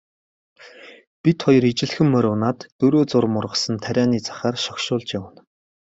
Бид 1.23 1.37
хоёр 1.45 1.63
ижилхэн 1.71 2.07
бор 2.15 2.25
морь 2.25 2.29
унаад 2.35 2.59
дөрөө 2.79 3.03
зурам 3.11 3.33
ургасан 3.39 3.75
тарианы 3.85 4.17
захаар 4.27 4.55
шогшуулж 4.65 5.07
явна. 5.19 5.39